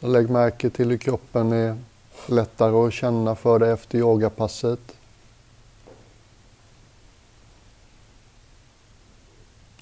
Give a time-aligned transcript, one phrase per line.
[0.00, 1.76] Så lägg märke till hur kroppen är
[2.26, 4.96] lättare att känna för dig efter yogapasset.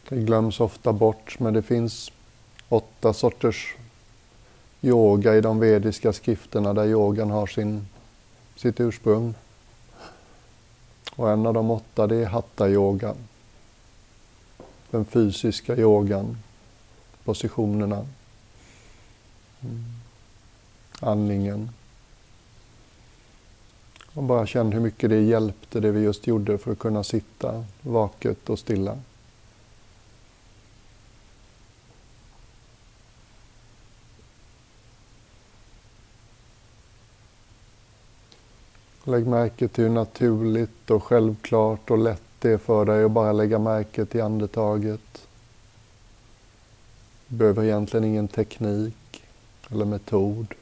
[0.09, 2.13] Det glöms ofta bort, men det finns
[2.69, 3.75] åtta sorters
[4.81, 7.87] yoga i de vediska skrifterna där yogan har sin,
[8.56, 9.35] sitt ursprung.
[11.17, 13.14] Och en av de åtta det är hatta-yoga.
[14.90, 16.38] Den fysiska yogan,
[17.24, 18.06] positionerna,
[19.60, 19.95] mm
[21.01, 21.71] andningen.
[24.13, 27.65] Och bara känn hur mycket det hjälpte det vi just gjorde för att kunna sitta
[27.83, 28.99] vaket och stilla.
[39.05, 43.33] Lägg märke till hur naturligt och självklart och lätt det är för dig att bara
[43.33, 45.29] lägga märke till andetaget.
[47.27, 49.23] Du behöver egentligen ingen teknik
[49.71, 50.55] eller metod.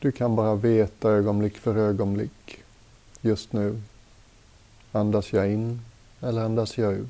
[0.00, 2.64] Du kan bara veta ögonblick för ögonblick.
[3.20, 3.80] Just nu.
[4.92, 5.80] Andas jag in
[6.20, 7.08] eller andas jag ut?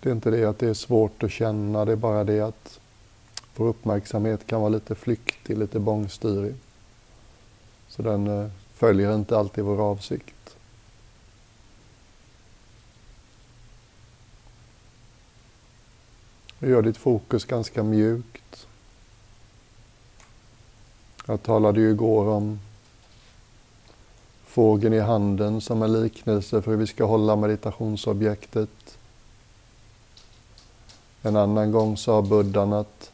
[0.00, 2.80] Det är inte det att det är svårt att känna, det är bara det att
[3.56, 6.54] vår uppmärksamhet kan vara lite flyktig, lite bångstyrig.
[7.88, 10.34] Så den eh, följer inte alltid vår avsikt.
[16.64, 18.66] Gör ditt fokus ganska mjukt.
[21.26, 22.60] Jag talade ju igår om
[24.44, 28.98] fågeln i handen som en liknelse för hur vi ska hålla meditationsobjektet.
[31.22, 33.12] En annan gång sa buddhan att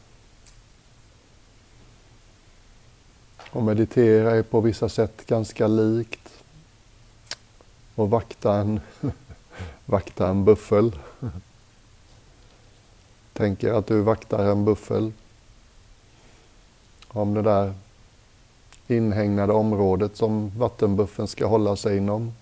[3.51, 6.43] att meditera är på vissa sätt ganska likt
[7.95, 8.79] och vakta en,
[9.85, 10.91] vakta en buffel.
[13.39, 15.13] Tänker att du vaktar en buffel.
[17.07, 17.73] Om det där
[18.87, 22.33] inhägnade området som vattenbuffeln ska hålla sig inom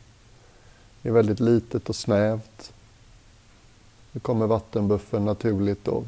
[1.04, 2.74] är väldigt litet och snävt
[4.12, 6.04] då kommer vattenbuffeln naturligt att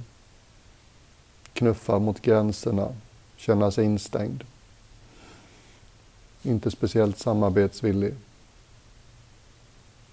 [1.53, 2.95] knuffa mot gränserna,
[3.38, 4.44] känna sig instängd.
[6.44, 8.13] Inte speciellt samarbetsvillig.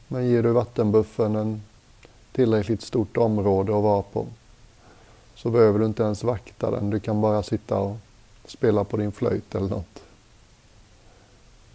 [0.09, 1.63] Men ger du vattenbuffeln en
[2.33, 4.27] tillräckligt stort område att vara på
[5.37, 6.91] så behöver du inte ens vakta den.
[6.91, 7.97] Du kan bara sitta och
[8.45, 10.03] spela på din flöjt eller något.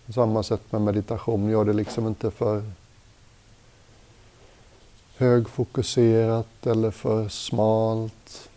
[0.05, 2.63] På samma sätt med meditation, gör det liksom inte för
[5.17, 8.49] högfokuserat eller för smalt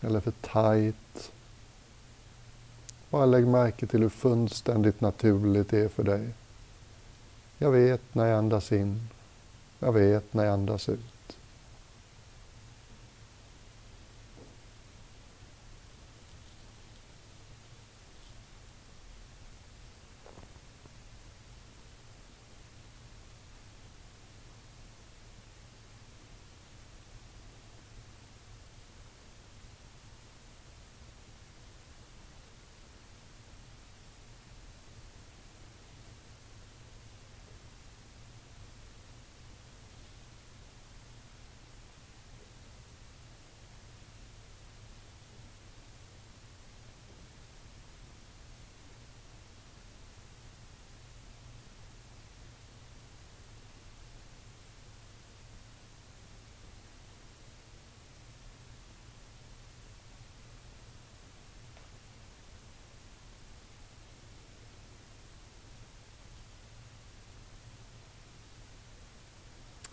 [0.00, 1.32] eller för tajt.
[3.10, 6.28] Bara lägg märke till hur fullständigt naturligt det är för dig.
[7.58, 9.08] Jag vet när jag andas in.
[9.78, 11.11] Jag vet när jag andas ut.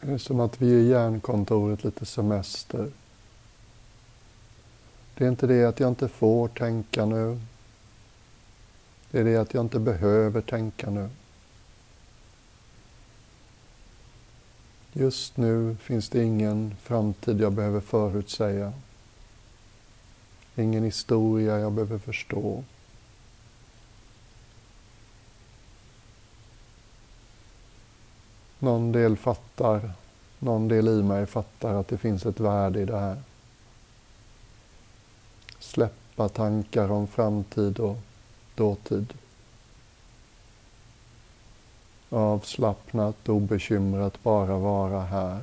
[0.01, 2.91] Det är som att vi ger hjärnkontoret lite semester.
[5.17, 7.39] Det är inte det att jag inte får tänka nu.
[9.11, 11.09] Det är det att jag inte behöver tänka nu.
[14.93, 18.73] Just nu finns det ingen framtid jag behöver förutsäga.
[20.55, 22.63] Ingen historia jag behöver förstå.
[28.59, 29.91] Någon del fattar,
[30.40, 33.22] någon del i mig fattar att det finns ett värde i det här.
[35.59, 37.97] Släppa tankar om framtid och
[38.56, 39.14] dåtid.
[42.09, 45.40] Avslappnat, obekymrat, bara vara här.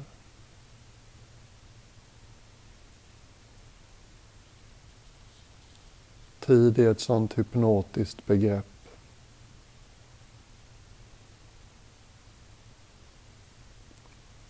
[6.41, 8.76] Tid är ett sånt hypnotiskt begrepp.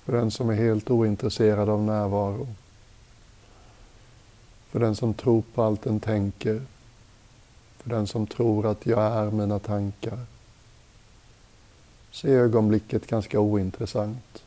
[0.06, 2.48] För den som är helt ointresserad av närvaro.
[4.70, 6.62] För den som tror på allt den tänker.
[7.76, 10.18] För den som tror att jag är mina tankar.
[12.10, 14.44] Så är ögonblicket ganska ointressant.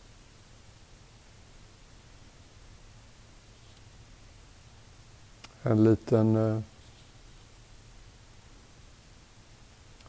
[5.63, 6.61] En liten eh,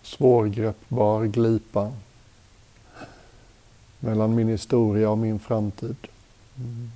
[0.03, 1.93] svårgreppbar glipa
[4.01, 5.97] mellan min historia och min framtid.
[6.57, 6.91] Mm.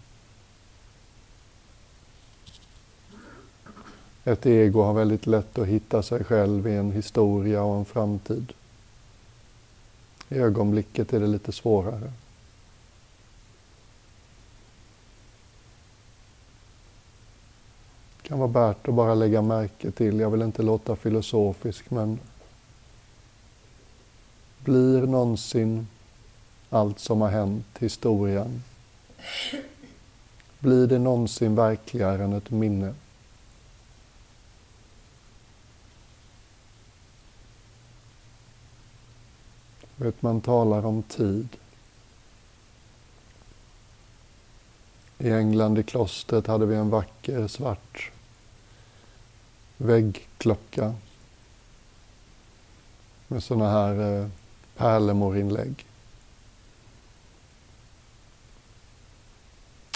[4.24, 8.52] Ett ego har väldigt lätt att hitta sig själv i en historia och en framtid.
[10.28, 12.12] I ögonblicket är det lite svårare.
[18.22, 22.18] Det kan vara värt att bara lägga märke till, jag vill inte låta filosofisk, men
[24.58, 25.86] blir någonsin
[26.74, 28.62] allt som har hänt historien?
[30.58, 32.94] Blir det någonsin verkligare än ett minne?
[39.96, 41.48] Vet, man talar om tid.
[45.18, 48.10] I England i klostret hade vi en vacker svart
[49.76, 50.94] väggklocka
[53.28, 54.28] med sådana här eh,
[54.76, 55.84] pärlemorinlägg.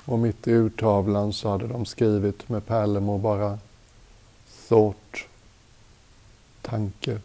[0.08, 3.58] Och mitt i urtavlan så hade de skrivit med pärlemor bara
[4.68, 5.16] thought,
[6.62, 7.20] tanke.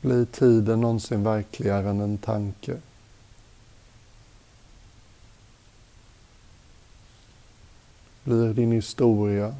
[0.00, 2.76] Blir tiden någonsin verkligare än en tanke?
[8.24, 9.54] Blir din historia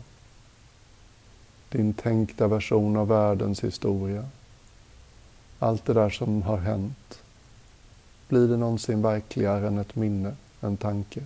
[1.70, 4.24] din tänkta version av världens historia.
[5.58, 7.22] Allt det där som har hänt.
[8.30, 11.20] Blir det någonsin verkligare än ett minne, en tanke?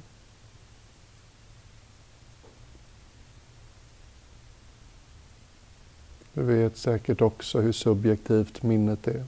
[6.35, 9.25] Du vet säkert också hur subjektivt minnet är.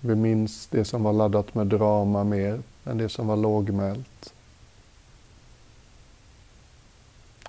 [0.00, 4.32] Vi minns det som var laddat med drama mer än det som var lågmält.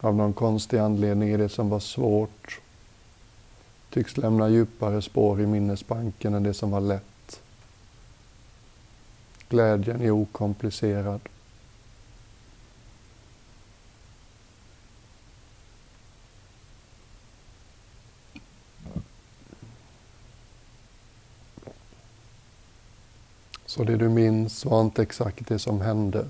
[0.01, 2.59] Av någon konstig anledning är det som var svårt
[3.89, 7.03] tycks lämna djupare spår i minnesbanken än det som var lätt.
[9.49, 11.21] Glädjen är okomplicerad.
[23.65, 26.27] Så det du minns var inte exakt det som hände.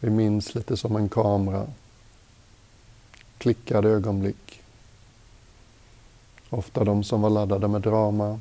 [0.00, 1.66] Vi minns lite som en kamera.
[3.38, 4.62] Klickade ögonblick.
[6.50, 8.40] Ofta de som var laddade med drama.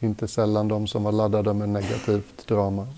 [0.00, 2.88] Inte sällan de som var laddade med negativt drama.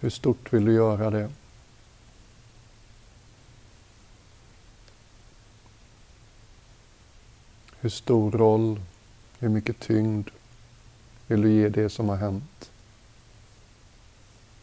[0.00, 1.30] Hur stort vill du göra det?
[7.80, 8.80] Hur stor roll,
[9.38, 10.28] hur mycket tyngd
[11.26, 12.70] vill du ge det som har hänt?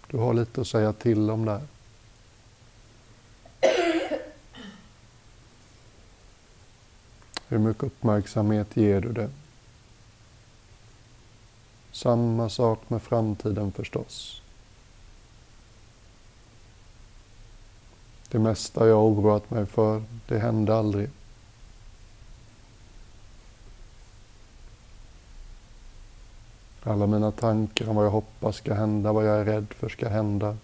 [0.08, 1.62] Du har lite att säga till om där.
[7.54, 9.30] Hur mycket uppmärksamhet ger du det?
[11.92, 14.42] Samma sak med framtiden förstås.
[18.30, 21.10] Det mesta jag oroat mig för, det hände aldrig.
[26.84, 30.10] Alla mina tankar om vad jag hoppas ska hända, vad jag är rädd för ska
[30.10, 30.58] hända.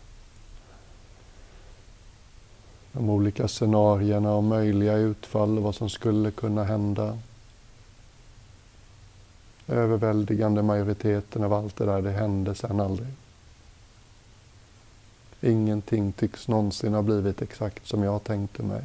[2.91, 7.17] De olika scenarierna och möjliga utfall och vad som skulle kunna hända.
[9.67, 13.07] Överväldigande majoriteten av allt det där, det hände sen aldrig.
[15.41, 18.83] Ingenting tycks någonsin ha blivit exakt som jag tänkte mig.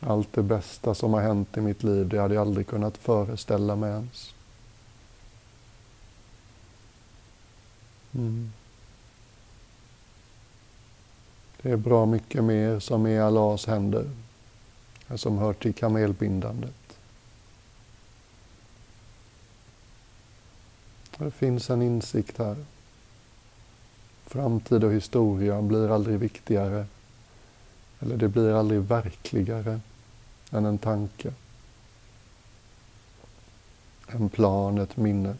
[0.00, 3.76] Allt det bästa som har hänt i mitt liv, det hade jag aldrig kunnat föreställa
[3.76, 4.34] mig ens.
[8.14, 8.52] Mm.
[11.62, 14.10] Det är bra mycket mer som är i Allahs händer,
[15.14, 16.98] som hör till kamelbindandet.
[21.18, 22.56] Det finns en insikt här.
[24.26, 26.86] Framtid och historia blir aldrig viktigare,
[28.00, 29.80] eller det blir aldrig verkligare
[30.50, 31.32] än en tanke.
[34.06, 35.36] En plan, ett minne.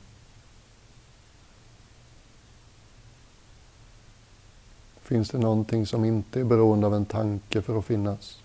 [5.12, 8.38] Finns det någonting som inte är beroende av en tanke för att finnas?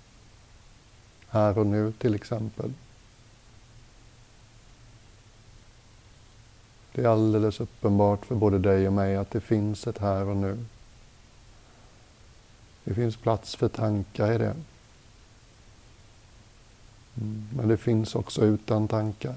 [1.30, 2.74] Här och nu till exempel.
[6.92, 10.38] Det är alldeles uppenbart för både dig och mig att det finns ett här och
[10.38, 10.66] nu.
[12.84, 14.56] Det finns plats för tankar i det.
[17.16, 19.36] Mm, men det finns också utan tankar.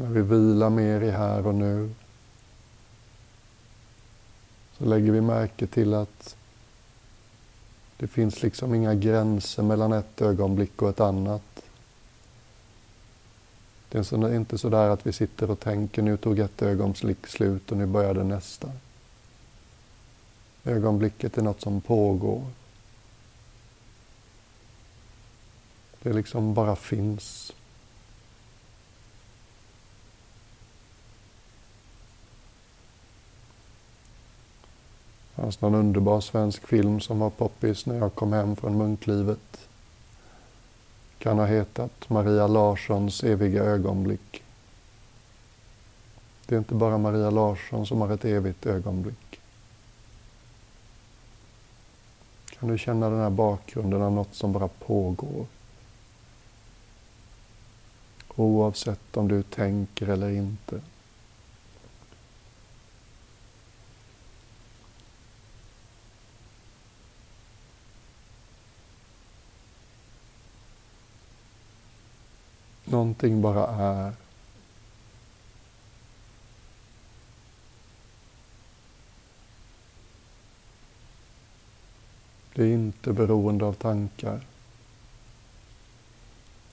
[0.00, 1.94] När vi vilar mer i här och nu
[4.78, 6.36] så lägger vi märke till att
[7.96, 11.62] det finns liksom inga gränser mellan ett ögonblick och ett annat.
[13.88, 17.72] Det är inte så där att vi sitter och tänker nu tog ett ögonblick slut
[17.72, 18.72] och nu började nästa.
[20.64, 22.46] Ögonblicket är något som pågår.
[26.02, 27.52] Det liksom bara finns.
[35.40, 39.68] Fanns någon underbar svensk film som var poppis när jag kom hem från munklivet.
[41.18, 44.42] Kan ha hetat Maria Larssons eviga ögonblick.
[46.46, 49.40] Det är inte bara Maria Larsson som har ett evigt ögonblick.
[52.58, 55.46] Kan du känna den här bakgrunden av något som bara pågår?
[58.36, 60.80] Oavsett om du tänker eller inte.
[73.00, 74.12] Någonting bara är.
[82.54, 84.40] Det är inte beroende av tankar.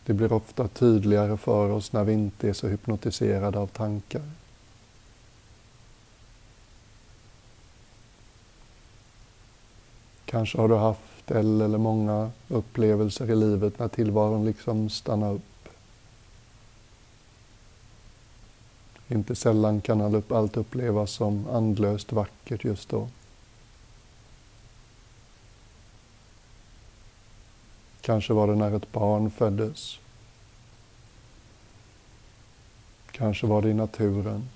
[0.06, 4.32] Det blir ofta tydligare för oss när vi inte är så hypnotiserade av tankar.
[10.26, 15.42] Kanske har du haft en eller många upplevelser i livet när tillvaron liksom stannar upp.
[19.08, 23.08] Inte sällan kan allt upplevas som andlöst vackert just då.
[28.02, 30.00] Kanske var det när ett barn föddes.
[33.12, 34.50] Kanske var det i naturen.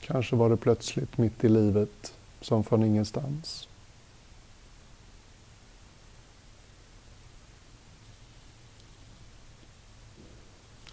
[0.00, 3.68] Kanske var det plötsligt mitt i livet, som från ingenstans.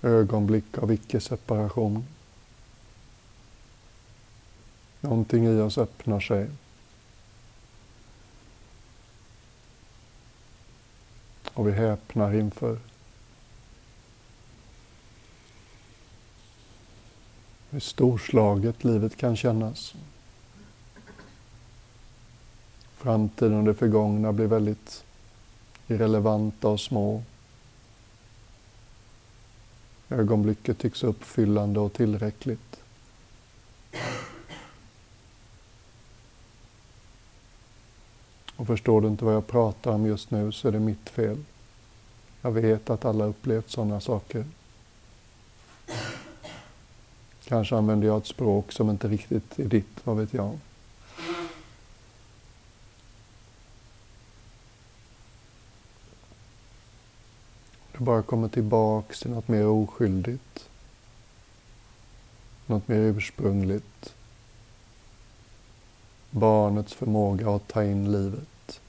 [0.01, 2.05] Ögonblick av icke-separation.
[5.01, 6.50] Någonting i oss öppnar sig.
[11.53, 12.79] Och vi häpnar inför
[17.70, 19.96] hur storslaget livet kan kännas.
[22.98, 25.03] Framtiden och det förgångna blir väldigt
[25.88, 27.24] irrelevanta och små.
[30.12, 32.80] Ögonblicket tycks uppfyllande och tillräckligt.
[38.56, 41.38] Och förstår du inte vad jag pratar om just nu så är det mitt fel.
[42.41, 44.46] Jag vet att alla upplevt sådana saker.
[47.46, 50.60] Kanske använder jag ett språk som inte riktigt är ditt, vad vet jag.
[58.01, 60.70] Bara kommer tillbaks till något mer oskyldigt.
[62.65, 64.15] Något mer ursprungligt.
[66.29, 68.81] Barnets förmåga att ta in livet.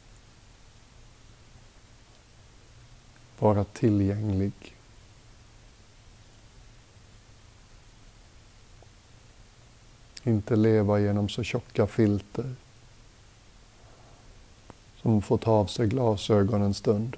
[3.38, 4.76] Vara tillgänglig.
[10.25, 12.54] Inte leva genom så tjocka filter
[15.02, 17.16] som får ta av sig glasögon en stund.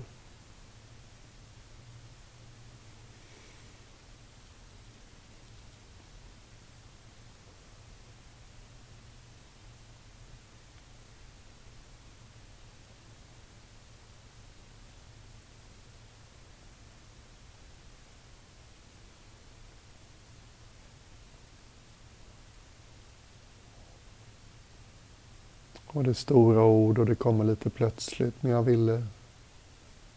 [26.15, 29.07] Stora ord och det kommer lite plötsligt, men jag ville,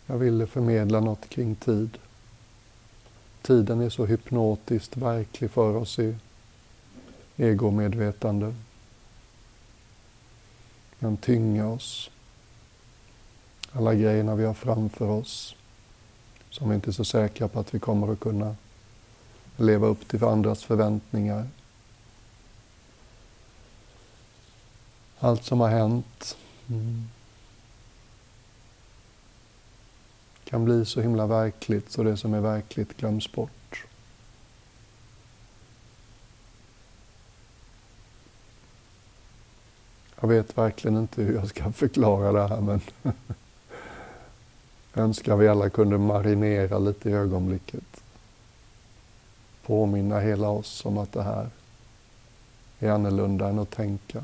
[0.05, 1.97] jag ville förmedla något kring tid.
[3.41, 6.15] Tiden är så hypnotiskt verklig för oss i
[7.37, 8.55] egomedvetande.
[10.99, 12.09] Den tynger oss.
[13.71, 15.55] Alla grejerna vi har framför oss
[16.49, 18.55] som vi inte är så säkra på att vi kommer att kunna
[19.57, 21.47] leva upp till andras förväntningar.
[25.19, 26.37] Allt som har hänt
[26.69, 27.07] mm,
[30.43, 33.85] kan bli så himla verkligt så det som är verkligt glöms bort.
[40.21, 43.13] Jag vet verkligen inte hur jag ska förklara det här men jag
[45.03, 48.03] önskar vi alla kunde marinera lite i ögonblicket.
[49.65, 51.49] Påminna hela oss om att det här
[52.79, 54.23] är annorlunda än att tänka.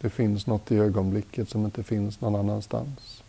[0.00, 3.22] Det finns något i ögonblicket som inte finns någon annanstans.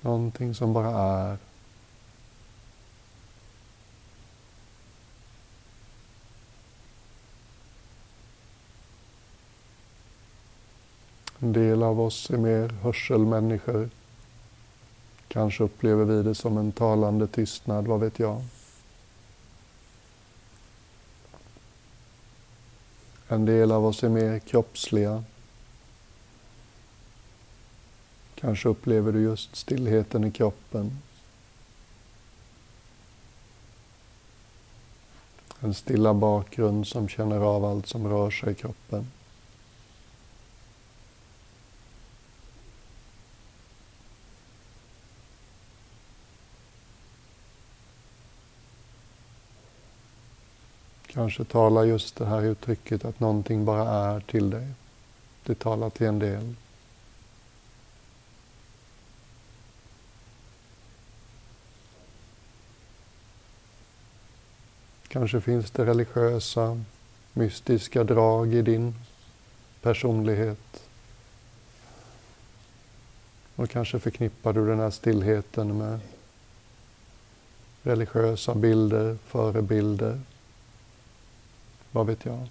[0.00, 1.38] Någonting som bara är.
[11.38, 13.90] En del av oss är mer hörselmänniskor.
[15.28, 18.44] Kanske upplever vi det som en talande tystnad, vad vet jag.
[23.28, 25.24] En del av oss är mer kroppsliga.
[28.34, 30.98] Kanske upplever du just stillheten i kroppen.
[35.60, 39.06] En stilla bakgrund som känner av allt som rör sig i kroppen.
[51.18, 54.66] Kanske talar just det här uttrycket att någonting bara är till dig.
[55.44, 56.54] Det talar till en del.
[65.08, 66.84] Kanske finns det religiösa,
[67.32, 68.94] mystiska drag i din
[69.82, 70.88] personlighet.
[73.56, 76.00] Och kanske förknippar du den här stillheten med
[77.82, 80.20] religiösa bilder, förebilder.
[81.92, 82.48] Vad vet jag?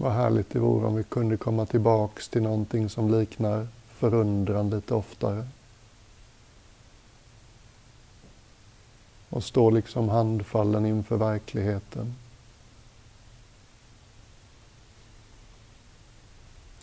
[0.00, 4.94] Vad härligt det vore om vi kunde komma tillbaks till någonting som liknar förundran lite
[4.94, 5.46] oftare.
[9.28, 12.14] Och stå liksom handfallen inför verkligheten.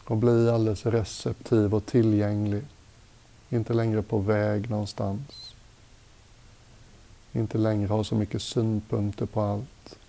[0.07, 2.63] Och bli alldeles receptiv och tillgänglig.
[3.49, 5.55] Inte längre på väg någonstans.
[7.31, 9.99] Inte längre ha så mycket synpunkter på allt.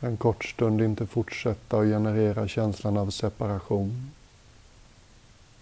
[0.00, 4.10] En kort stund inte fortsätta att generera känslan av separation.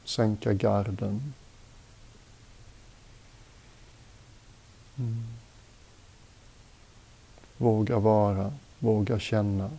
[0.05, 1.35] Sänka garden.
[4.99, 5.25] Mm.
[7.57, 9.71] Våga vara, våga känna.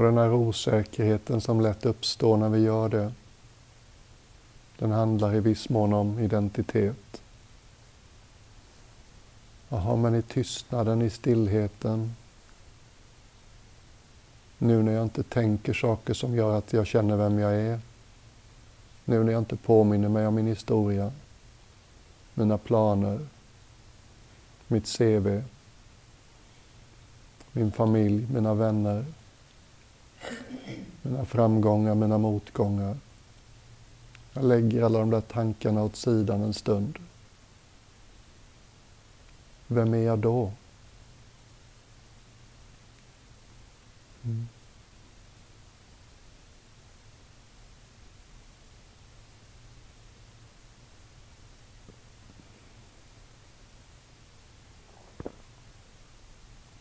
[0.00, 3.12] Och den här osäkerheten som lätt uppstår när vi gör det,
[4.78, 7.22] den handlar i viss mån om identitet.
[9.68, 12.14] Jaha, men i tystnaden, i stillheten,
[14.58, 17.80] nu när jag inte tänker saker som gör att jag känner vem jag är,
[19.04, 21.12] nu när jag inte påminner mig om min historia,
[22.34, 23.26] mina planer,
[24.66, 25.42] mitt CV,
[27.52, 29.04] min familj, mina vänner,
[31.02, 32.96] mina framgångar, mina motgångar.
[34.32, 36.98] Jag lägger alla de där tankarna åt sidan en stund.
[39.66, 40.52] Vem är jag då?
[44.24, 44.48] Mm.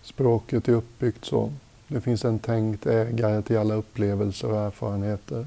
[0.02, 1.54] Språket är uppbyggt så.
[1.92, 5.46] Det finns en tänkt ägare till alla upplevelser och erfarenheter.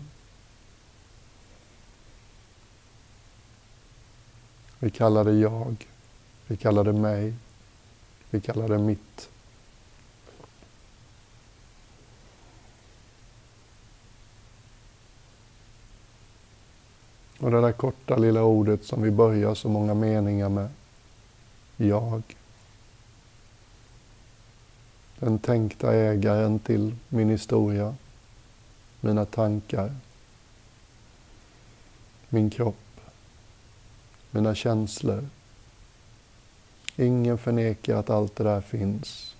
[4.78, 5.86] Vi kallar det jag.
[6.46, 7.34] Vi kallar det mig.
[8.30, 9.28] Vi kallar det mitt.
[17.38, 20.68] Och det där korta lilla ordet som vi börjar så många meningar med.
[21.76, 22.22] Jag.
[25.22, 27.94] Den tänkta ägaren till min historia,
[29.00, 29.94] mina tankar,
[32.28, 33.00] min kropp,
[34.30, 35.28] mina känslor.
[36.96, 39.34] Ingen förnekar att allt det där finns.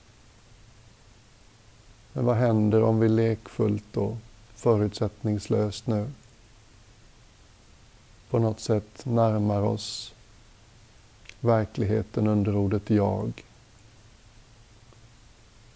[2.13, 4.17] Men vad händer om vi lekfullt och
[4.55, 6.11] förutsättningslöst nu
[8.31, 10.15] på något sätt närmar oss
[11.41, 13.45] verkligheten under ordet jag?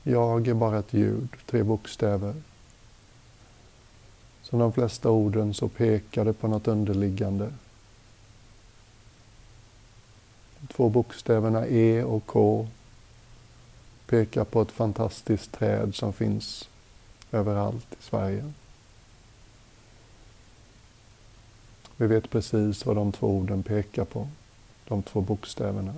[0.08, 2.34] Jag är bara ett ljud, tre bokstäver.
[4.42, 7.52] Som de flesta orden så pekar det på något underliggande.
[10.60, 12.68] De Två bokstäverna E och K
[14.06, 16.68] pekar på ett fantastiskt träd som finns
[17.32, 18.52] överallt i Sverige.
[21.96, 24.28] Vi vet precis vad de två orden pekar på,
[24.88, 25.94] de två bokstäverna.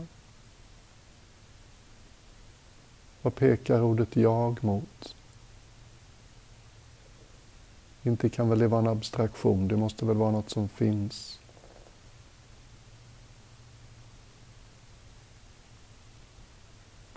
[3.22, 5.14] Vad pekar ordet jag mot?
[8.02, 11.40] Inte kan väl det vara en abstraktion, det måste väl vara något som finns.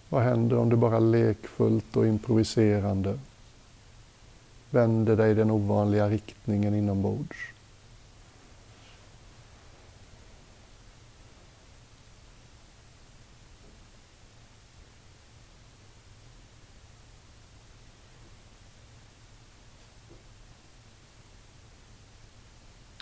[0.10, 3.20] Vad händer om du bara lekfullt och improviserande
[4.70, 7.51] vänder dig i den ovanliga riktningen inombords?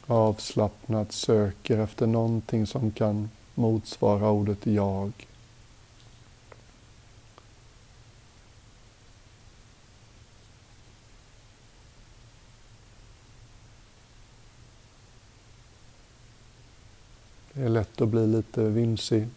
[0.09, 5.11] Avslappnat söker efter någonting som kan motsvara ordet jag.
[17.53, 19.27] Det är lätt att bli lite vimsig.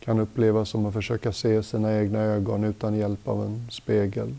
[0.00, 4.34] Kan upplevas som att försöka se sina egna ögon utan hjälp av en spegel.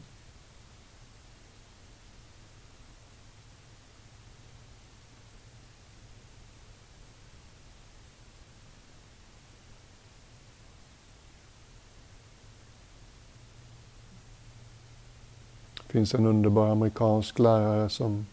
[15.95, 18.25] Finns en underbar amerikansk lärare som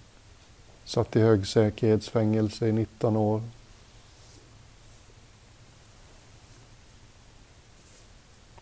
[0.85, 3.42] satt i högsäkerhetsfängelse i 19 år.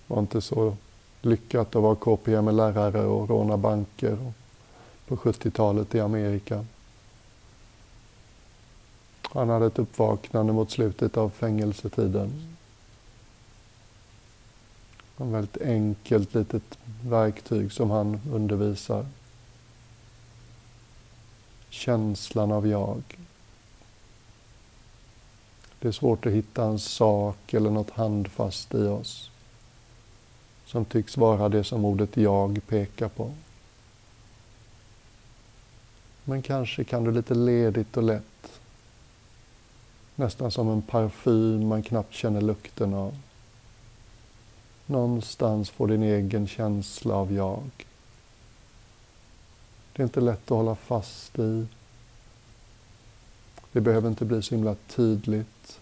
[0.06, 0.76] Det var inte så
[1.20, 4.32] lyckat att vara KPM-lärare och råna banker
[5.06, 6.64] på 70-talet i Amerika.
[9.22, 12.56] Han hade ett uppvaknande mot slutet av fängelsetiden.
[15.20, 19.06] Ett väldigt enkelt litet verktyg som han undervisar.
[21.68, 23.02] Känslan av jag.
[25.80, 29.30] Det är svårt att hitta en sak eller något handfast i oss
[30.70, 33.30] som tycks vara det som ordet jag pekar på.
[36.24, 38.60] Men kanske kan du lite ledigt och lätt,
[40.14, 43.16] nästan som en parfym man knappt känner lukten av,
[44.90, 47.70] Någonstans får din egen känsla av jag.
[49.92, 51.66] Det är inte lätt att hålla fast i.
[53.72, 55.80] Det behöver inte bli så himla tydligt.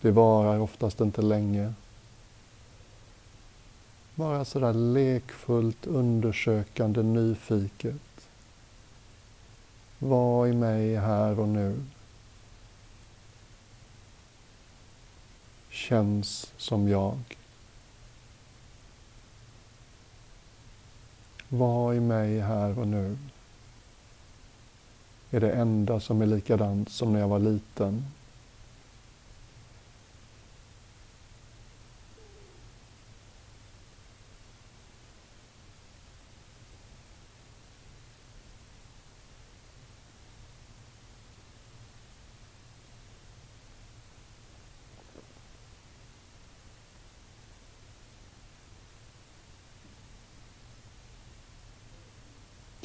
[0.00, 1.72] Det varar oftast inte länge.
[4.14, 8.28] Bara sådär lekfullt, undersökande, nyfiket.
[9.98, 11.80] Vad i mig här och nu?
[15.76, 17.18] Känns som jag.
[21.48, 23.18] Vad i mig här och nu
[25.30, 28.04] är det enda som är likadant som när jag var liten?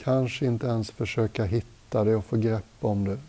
[0.03, 3.19] Kanske inte ens försöka hitta det och få grepp om det.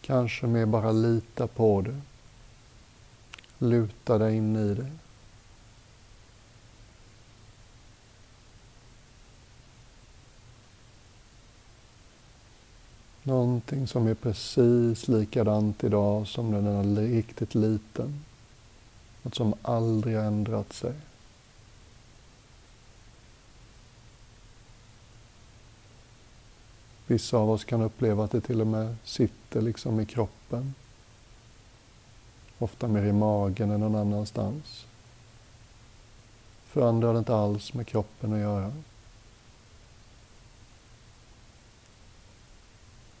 [0.00, 2.00] Kanske mer bara lita på det.
[3.58, 4.90] Luta dig in i det.
[13.22, 18.24] Någonting som är precis likadant idag som när den är riktigt liten.
[19.22, 20.92] Något som aldrig har ändrat sig.
[27.06, 30.74] Vissa av oss kan uppleva att det till och med sitter liksom i kroppen.
[32.58, 34.86] Ofta mer i magen än någon annanstans.
[36.64, 38.72] För andra har det inte alls med kroppen att göra.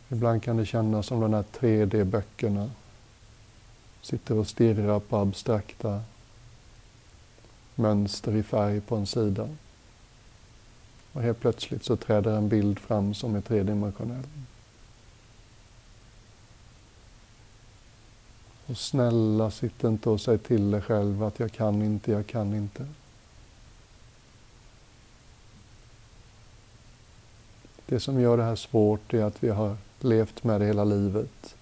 [0.08, 2.70] Ibland kan det kännas som de här 3D-böckerna
[4.02, 6.02] sitter och stirrar på abstrakta
[7.74, 9.48] mönster i färg på en sida.
[11.16, 14.24] Och helt plötsligt så träder en bild fram som är tredimensionell.
[18.66, 22.54] Och snälla, sitt inte och säg till dig själv att jag kan inte, jag kan
[22.54, 22.86] inte.
[27.86, 31.56] Det som gör det här svårt är att vi har levt med det hela livet.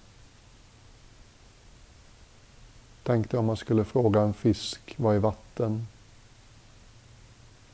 [3.03, 5.87] Tänk dig om man skulle fråga en fisk, vad är vatten?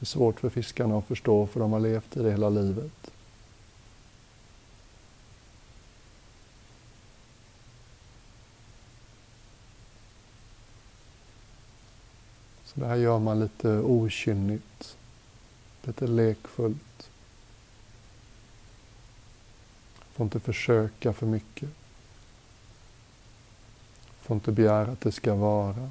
[0.01, 3.11] Det är svårt för fiskarna att förstå för de har levt i det hela livet.
[12.63, 14.97] Så det här gör man lite okynnigt,
[15.83, 17.09] lite lekfullt.
[20.13, 21.69] Får inte försöka för mycket.
[24.21, 25.89] Får inte begära att det ska vara.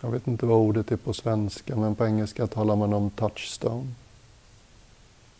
[0.00, 3.94] Jag vet inte vad ordet är på svenska, men på engelska talar man om touchstone.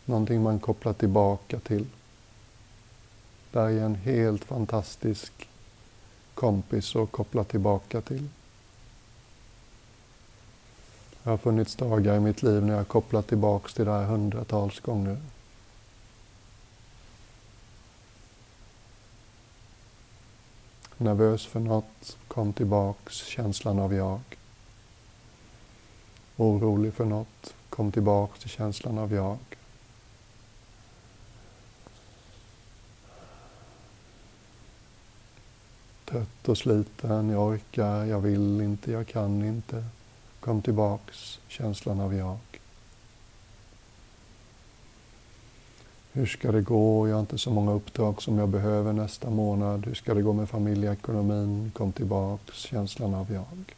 [0.05, 1.87] Någonting man kopplar tillbaka till.
[3.53, 5.49] Där är en helt fantastisk
[6.35, 8.29] kompis att koppla tillbaka till.
[11.23, 14.81] Det har funnits dagar i mitt liv när jag kopplat tillbaks till det här hundratals
[14.81, 15.17] gånger.
[20.97, 24.21] Nervös för något, kom tillbaks känslan av jag.
[26.37, 29.39] Orolig för något, kom tillbaks till känslan av jag.
[36.05, 39.85] Trött och sliten, jag orkar, jag vill inte, jag kan inte.
[40.41, 42.39] Kom tillbaks, känslan av jag.
[46.13, 47.09] Hur ska det gå?
[47.09, 49.87] Jag har inte så många uppdrag som jag behöver nästa månad.
[49.87, 51.73] Hur ska det gå med familjeekonomin?
[51.75, 53.75] Kom tillbaks, känslan av jag.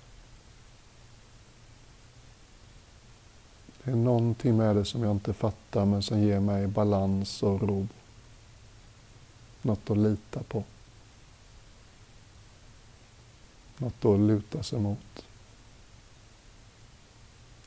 [3.88, 7.62] Det är någonting med det som jag inte fattar men som ger mig balans och
[7.62, 7.88] ro.
[9.62, 10.64] Något att lita på.
[13.78, 15.24] Något att luta sig mot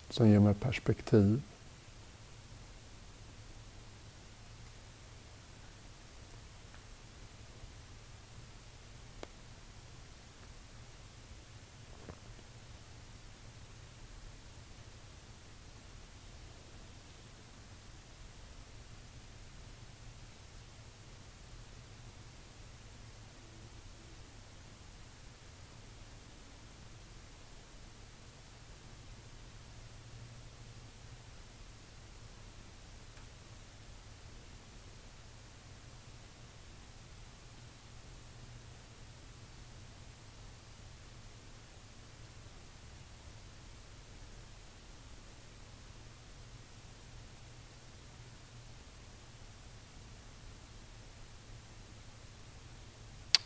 [0.09, 1.41] som ger mig perspektiv.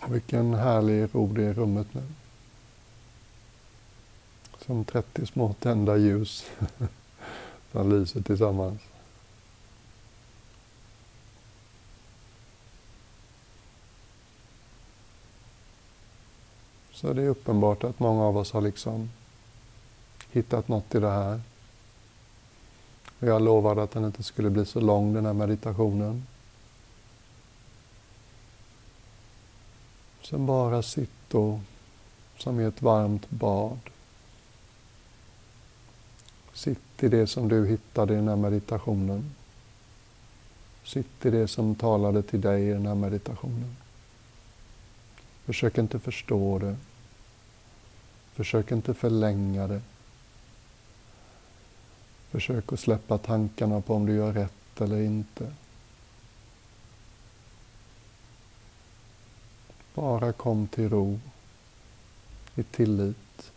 [0.10, 2.04] Vilken härlig ro det är i rummet nu.
[4.66, 6.46] Som 30 små tända ljus
[7.72, 8.82] som lyser tillsammans.
[16.94, 19.10] Så det är uppenbart att många av oss har liksom
[20.32, 21.42] hittat något i det här.
[23.20, 26.28] Och jag lovade att den inte skulle bli så lång den här meditationen.
[30.30, 31.60] Sen bara sitt då
[32.38, 33.80] som i ett varmt bad.
[36.54, 39.36] Sitt i det som du hittade i den här meditationen.
[40.84, 43.76] Sitt i det som talade till dig i den här meditationen.
[45.46, 46.76] Försök inte förstå det.
[48.34, 49.82] Försök inte förlänga det.
[52.30, 55.54] Försök att släppa tankarna på om du gör rätt eller inte.
[59.96, 61.20] Bara kom till ro
[62.56, 63.52] i tillit.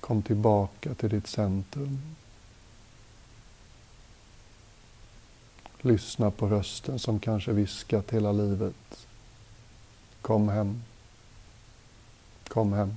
[0.00, 2.00] Kom tillbaka till ditt centrum.
[5.80, 9.06] Lyssna på rösten som kanske viskat hela livet.
[10.22, 10.82] Kom hem.
[12.48, 12.96] Kom hem.